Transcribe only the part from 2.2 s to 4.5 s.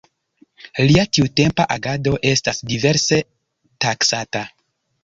estas diverse taksata.